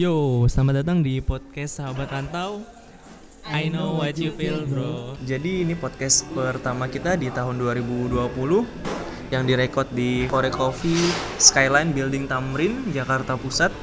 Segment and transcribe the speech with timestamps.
[0.00, 2.64] Yo, selamat datang di podcast Sahabat Rantau.
[3.44, 5.12] I know what you feel, bro.
[5.28, 8.08] Jadi ini podcast pertama kita di tahun 2020
[9.28, 10.96] yang direkod di Kore Coffee
[11.36, 13.76] Skyline Building Tamrin, Jakarta Pusat.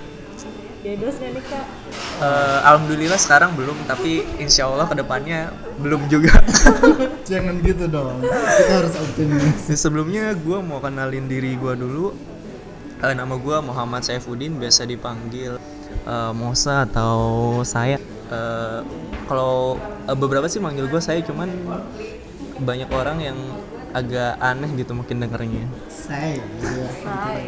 [0.82, 1.66] Jodos gak nih kak?
[2.18, 6.34] Eh, Alhamdulillah sekarang belum, tapi insya Allah ke depannya belum juga.
[7.30, 8.26] Jangan gitu dong.
[8.26, 9.70] Kita harus optimis.
[9.70, 12.37] Sebelumnya gue mau kenalin diri gue dulu.
[12.98, 15.62] Eh, nama gue Muhammad Saifuddin, biasa dipanggil
[16.10, 18.02] eh, Mosa atau saya.
[18.34, 18.80] Eh,
[19.30, 19.78] kalau
[20.10, 21.46] eh, beberapa sih manggil gue saya, cuman
[22.58, 23.38] banyak orang yang
[23.94, 25.70] agak aneh gitu mungkin dengernya.
[25.94, 26.42] Saya.
[26.42, 26.88] iya.
[26.90, 27.46] Say.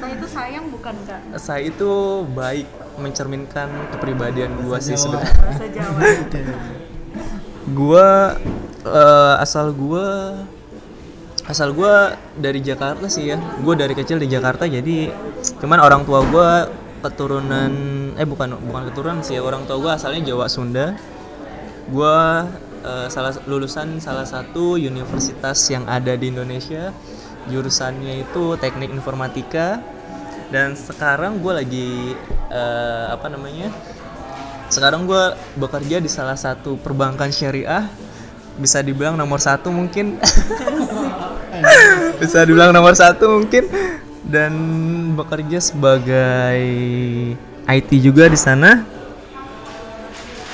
[0.00, 1.20] Saya itu sayang bukan kak?
[1.36, 5.36] Saya itu baik mencerminkan kepribadian gue sih sebenarnya.
[7.76, 8.40] Gua
[8.88, 10.40] eh, asal gua
[11.48, 13.40] asal gua dari Jakarta sih ya.
[13.64, 15.10] Gua dari kecil di Jakarta jadi
[15.58, 16.68] cuman orang tua gua
[17.00, 17.72] keturunan
[18.18, 19.42] eh bukan bukan keturunan sih ya.
[19.42, 20.94] Orang tua gua asalnya Jawa Sunda.
[21.88, 22.44] Gua
[22.84, 26.92] eh, salah lulusan salah satu universitas yang ada di Indonesia.
[27.48, 29.80] Jurusannya itu Teknik Informatika
[30.48, 31.88] dan sekarang gue lagi
[32.48, 33.68] eh, apa namanya
[34.68, 37.88] sekarang gue bekerja di salah satu perbankan syariah
[38.58, 40.18] bisa dibilang nomor satu mungkin.
[42.18, 43.70] Bisa dibilang nomor satu mungkin.
[44.26, 44.52] Dan
[45.14, 46.60] bekerja sebagai
[47.64, 48.82] IT juga di sana.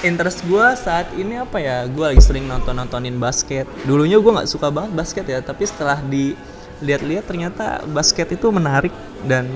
[0.05, 1.89] Interest gue saat ini apa ya?
[1.89, 3.65] Gue lagi sering nonton nontonin basket.
[3.89, 8.93] Dulunya gue nggak suka banget basket ya tapi setelah dilihat-lihat ternyata basket itu menarik
[9.25, 9.49] dan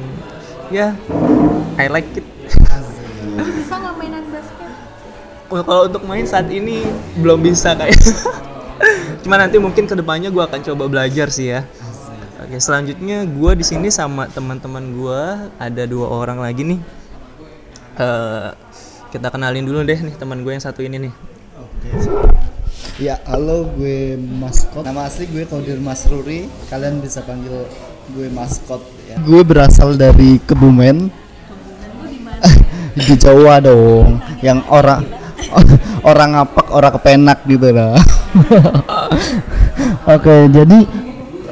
[0.72, 0.96] ya
[1.76, 2.24] I like it.
[3.36, 4.72] Bisa nggak mainan basket?
[5.48, 6.84] Oh, kalau untuk main saat ini
[7.24, 7.96] belum bisa kayak.
[9.24, 11.64] Cuma nanti mungkin ke depannya gue akan coba belajar sih ya.
[12.44, 15.20] Oke, selanjutnya gue di sini sama teman-teman gue
[15.56, 16.80] ada dua orang lagi nih.
[17.96, 18.48] Eh,
[19.08, 21.12] kita kenalin dulu deh nih teman gue yang satu ini nih.
[21.56, 21.90] Oke.
[23.00, 24.84] Ya, halo gue Maskot.
[24.84, 26.44] Nama asli gue Kodir Masruri.
[26.68, 27.64] Kalian bisa panggil
[28.12, 29.16] gue Maskot ya.
[29.24, 31.08] Gue berasal dari Kebumen.
[33.00, 34.20] di Jawa dong.
[34.44, 35.17] Yang orang
[36.10, 37.96] orang ngapak, orang kepenak gitu lah.
[40.14, 40.78] Oke, jadi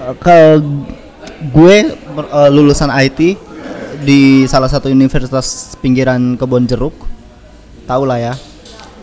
[0.06, 0.38] eh, ke
[1.52, 3.20] gue eh, lulusan IT
[4.02, 6.94] di salah satu universitas pinggiran Kebon Jeruk.
[7.86, 8.34] Tahu lah ya.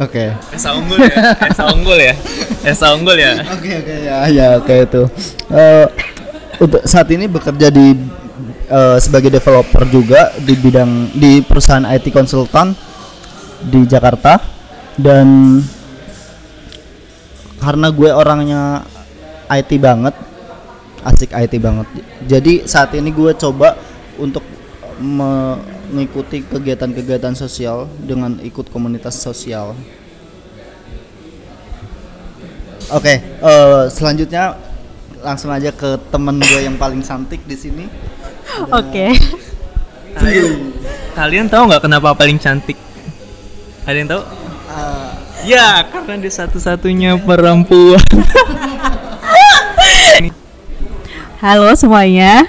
[0.02, 0.34] Oke.
[0.50, 2.16] Esa unggul ya, Esa unggul ya,
[2.66, 3.34] Esa unggul ya.
[3.54, 5.04] Oke oke ya ya oke itu.
[5.54, 5.86] Eh,
[6.58, 7.94] untuk saat ini bekerja di
[8.68, 12.74] eh, sebagai developer juga di bidang di perusahaan IT konsultan
[13.64, 14.63] di Jakarta
[15.00, 15.60] dan
[17.58, 18.84] karena gue orangnya
[19.50, 20.16] IT banget
[21.04, 21.88] asik IT banget
[22.28, 23.76] jadi saat ini gue coba
[24.20, 24.44] untuk
[25.02, 29.74] mengikuti kegiatan-kegiatan sosial dengan ikut komunitas sosial
[32.92, 34.60] Oke, eh, selanjutnya
[35.24, 37.88] langsung aja ke temen gue yang paling cantik di sini.
[38.70, 39.16] Oke.
[40.14, 40.52] Kalian,
[41.16, 42.76] kalian tahu nggak kenapa paling cantik?
[43.88, 44.43] Ada yang tahu?
[45.44, 48.00] Ya, karena dia satu-satunya perempuan.
[51.44, 52.48] Halo semuanya.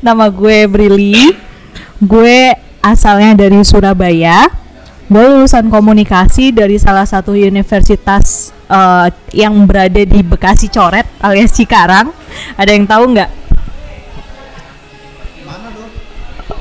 [0.00, 1.36] Nama gue Brili.
[2.00, 4.48] Gue asalnya dari Surabaya.
[5.04, 12.08] Gue lulusan komunikasi dari salah satu universitas eh, yang berada di Bekasi Coret alias Cikarang.
[12.56, 13.37] Ada yang tahu nggak?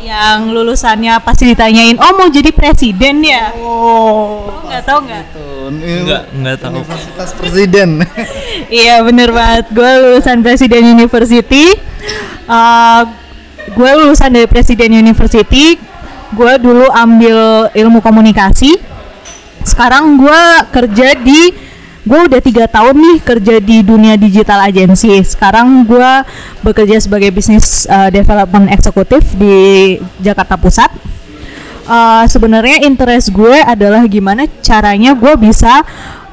[0.08, 3.52] Yang lulusannya pasti ditanyain, oh mau jadi presiden ya?
[3.60, 5.24] oh, nggak tahu nggak?
[5.36, 6.80] tuh, ini Enggak, enggak tahu.
[6.80, 7.90] Universitas Presiden.
[8.84, 11.76] Iya bener banget, gue lulusan Presiden University
[12.48, 13.04] Uh,
[13.76, 15.76] Gue lulusan dari Presiden University
[16.32, 18.80] Gue dulu ambil ilmu komunikasi
[19.68, 20.42] Sekarang gue
[20.72, 21.67] kerja di
[22.08, 25.12] Gue udah tiga tahun nih kerja di dunia digital agency.
[25.28, 26.12] Sekarang gue
[26.64, 30.92] bekerja sebagai bisnis uh, development eksekutif di Jakarta Pusat.
[31.88, 35.84] Uh, Sebenarnya interest gue adalah gimana caranya gue bisa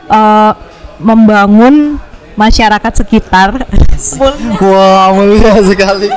[0.07, 0.55] uh,
[1.03, 1.99] membangun
[2.39, 3.59] masyarakat sekitar.
[4.63, 6.11] Wah, mulia sekali.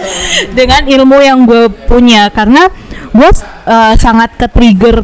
[0.54, 2.30] dengan ilmu yang gue punya.
[2.30, 2.70] Karena
[3.10, 3.30] gue
[3.66, 5.02] uh, sangat ke trigger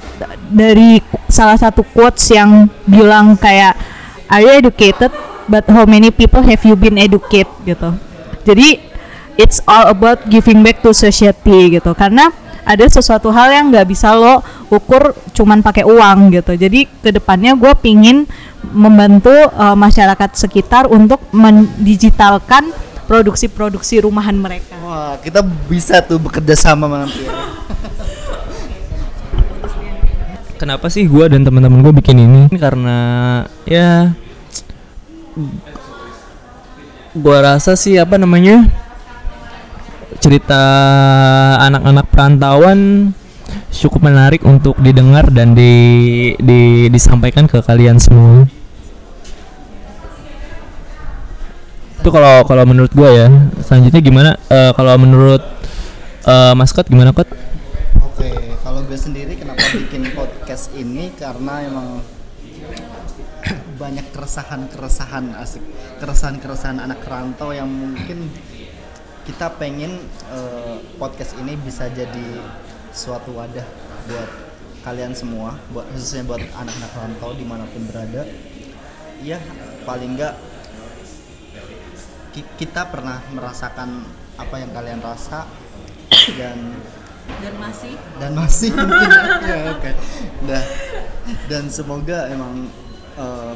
[0.53, 3.73] dari salah satu quotes yang bilang kayak
[4.29, 5.11] are you educated
[5.47, 7.89] but how many people have you been educated gitu
[8.43, 8.79] jadi
[9.39, 12.29] it's all about giving back to society gitu karena
[12.63, 14.39] ada sesuatu hal yang nggak bisa lo
[14.71, 18.23] ukur cuman pakai uang gitu jadi ke depannya gue pingin
[18.71, 22.71] membantu uh, masyarakat sekitar untuk mendigitalkan
[23.03, 24.79] produksi-produksi rumahan mereka.
[24.79, 27.27] Wah, kita bisa tuh bekerja sama nanti.
[30.57, 32.41] Kenapa sih gue dan teman-teman gue bikin ini?
[32.55, 32.99] Karena
[33.65, 34.13] ya
[37.13, 38.65] gue rasa sih apa namanya
[40.17, 40.61] cerita
[41.61, 43.11] anak-anak perantauan
[43.73, 45.73] cukup menarik untuk didengar dan di,
[46.37, 48.45] di disampaikan ke kalian semua.
[51.99, 53.27] Itu kalau kalau menurut gue ya.
[53.63, 54.31] Selanjutnya gimana?
[54.51, 55.43] Eh, kalau menurut
[56.27, 57.27] eh, maskot gimana kot?
[58.03, 58.27] Oke,
[58.83, 62.03] gue sendiri kenapa bikin podcast ini karena emang
[63.79, 65.63] banyak keresahan-keresahan asik,
[65.99, 68.27] keresahan-keresahan anak rantau yang mungkin
[69.23, 72.43] kita pengen eh, podcast ini bisa jadi
[72.91, 73.65] suatu wadah
[74.11, 74.29] buat
[74.83, 78.27] kalian semua, buat khususnya buat anak-anak rantau di mana pun berada.
[79.23, 79.39] Iya,
[79.87, 80.35] paling enggak
[82.35, 84.03] ki- kita pernah merasakan
[84.35, 85.47] apa yang kalian rasa
[86.35, 86.83] dan
[87.27, 89.09] dan masih dan masih mungkin
[89.43, 89.91] ya oke
[90.47, 90.63] Dah.
[91.47, 92.67] dan semoga emang
[93.17, 93.53] eh,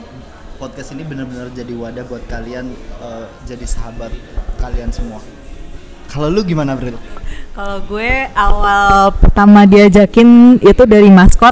[0.58, 4.12] podcast ini benar-benar jadi wadah buat kalian eh, jadi sahabat
[4.60, 5.20] kalian semua
[6.08, 6.96] kalau lu gimana Bril?
[7.52, 11.52] Kalau gue awal pertama diajakin itu dari maskot.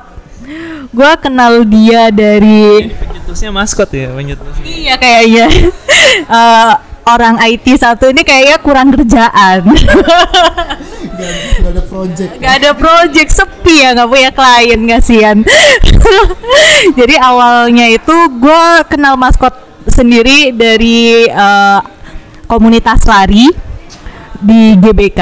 [0.95, 5.47] Gue kenal dia dari pencetusnya maskot ya pencetusnya iya kayaknya
[6.15, 6.73] Eh,
[7.05, 9.67] orang IT satu ini kayaknya kurang kerjaan.
[11.15, 15.37] Gak, ada project Gak ada project sepi ya nggak punya klien kasihan.
[16.99, 19.55] Jadi awalnya itu gue kenal maskot
[19.87, 21.79] sendiri dari eh,
[22.45, 23.49] komunitas lari
[24.43, 25.21] di GBK.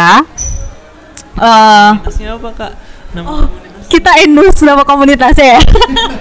[1.34, 2.72] Eh, Pencetusnya apa kak
[3.14, 3.46] nama Oh,
[3.90, 5.62] kita endorse nama komunitasnya ya.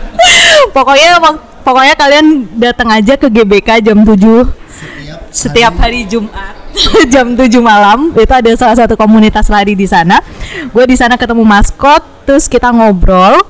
[0.77, 1.21] pokoknya
[1.65, 2.27] pokoknya kalian
[2.59, 6.62] datang aja ke GBK jam 7 setiap setiap hari Jumat
[7.13, 10.21] jam 7 malam itu ada salah satu komunitas lari di sana.
[10.73, 13.45] Gue di sana ketemu maskot, terus kita ngobrol.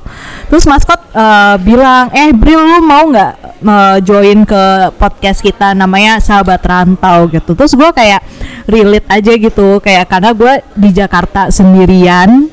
[0.50, 3.32] Terus maskot eh, bilang, "Eh, Bril lu mau nggak
[3.62, 8.20] eh, join ke podcast kita namanya Sahabat Rantau gitu." Terus gue kayak
[8.66, 12.50] relate aja gitu, kayak karena gue di Jakarta sendirian.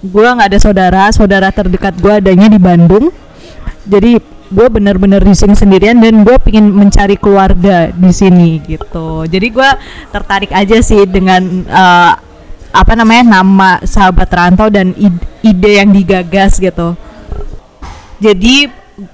[0.00, 3.12] Gue nggak ada saudara, saudara terdekat gue adanya di Bandung.
[3.84, 9.22] Jadi gue bener-bener di sini sendirian dan gue pingin mencari keluarga di sini gitu.
[9.24, 9.70] Jadi gue
[10.10, 12.12] tertarik aja sih dengan eh,
[12.70, 16.98] apa namanya nama sahabat rantau dan id- ide yang digagas gitu.
[18.18, 18.66] Jadi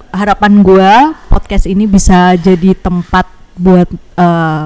[0.09, 0.91] harapan gue
[1.29, 3.87] podcast ini bisa jadi tempat buat
[4.17, 4.65] eh,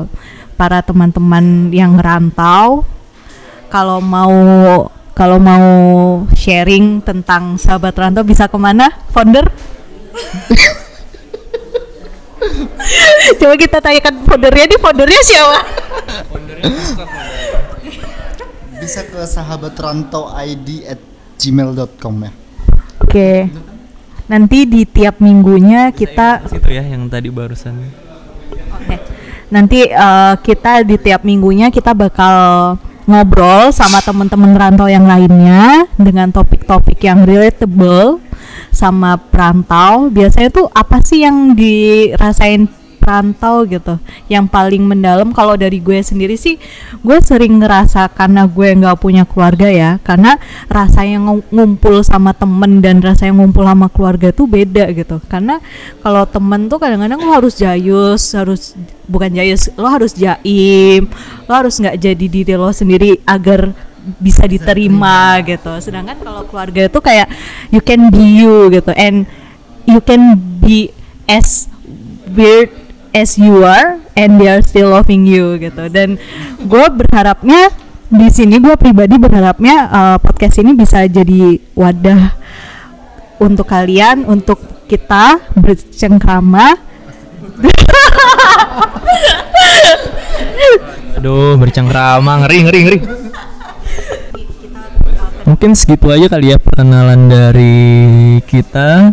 [0.56, 2.88] para teman-teman yang rantau
[3.67, 4.35] kalau mau
[5.12, 5.67] kalau mau
[6.31, 9.51] sharing tentang sahabat rantau bisa ke mana founder
[13.39, 15.59] Coba kita tanyakan foundernya nih, foundernya siapa?
[18.81, 20.97] bisa ke sahabat rantau ID at
[21.37, 22.31] gmail.com ya
[23.05, 23.31] Oke.
[24.25, 27.77] Nanti di tiap minggunya kita situ ya yang tadi barusan
[28.51, 28.95] Oke.
[29.53, 32.75] Nanti eh, kita di tiap minggunya kita bakal
[33.05, 38.17] ngobrol sama teman-teman rantau yang lainnya dengan topik-topik yang relatable
[38.74, 40.09] sama perantau.
[40.12, 42.69] Biasanya tuh apa sih yang dirasain
[43.01, 43.98] perantau gitu?
[44.30, 46.62] Yang paling mendalam kalau dari gue sendiri sih,
[47.01, 50.38] gue sering ngerasa karena gue nggak punya keluarga ya, karena
[50.70, 55.17] rasanya ngu- ngumpul sama temen dan rasanya ngumpul sama keluarga tuh beda gitu.
[55.25, 55.58] Karena
[56.05, 58.77] kalau temen tuh kadang-kadang lo harus jayus, harus
[59.10, 61.10] bukan jayus, lo harus jaim,
[61.50, 63.74] lo harus nggak jadi diri lo sendiri agar
[64.17, 65.77] bisa diterima gitu.
[65.77, 67.27] Sedangkan kalau keluarga itu kayak
[67.70, 68.91] you can be you gitu.
[68.98, 69.29] And
[69.86, 70.93] you can be
[71.29, 71.70] as
[72.31, 72.74] weird
[73.12, 75.88] as you are and they are still loving you gitu.
[75.91, 76.17] Dan
[76.62, 77.70] gue berharapnya
[78.12, 82.36] di sini gue pribadi berharapnya uh, podcast ini bisa jadi wadah
[83.39, 86.75] untuk kalian, untuk kita bercengkrama.
[91.15, 92.43] Aduh bercengkrama.
[92.46, 93.00] Ngeri ngeri ngeri
[95.51, 99.12] mungkin segitu aja kali ya perkenalan dari kita.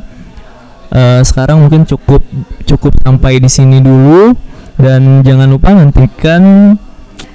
[0.95, 2.23] Eh, sekarang mungkin cukup
[2.63, 4.39] cukup sampai di sini dulu.
[4.79, 6.75] Dan jangan lupa nantikan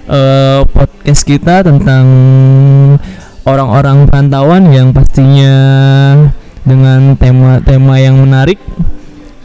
[0.07, 2.05] eh, podcast kita tentang
[3.43, 5.55] orang-orang perantauan yang pastinya
[6.63, 8.55] dengan tema-tema yang menarik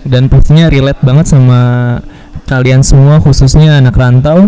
[0.06, 1.60] dan pastinya relate banget sama
[2.46, 4.46] kalian semua khususnya anak rantau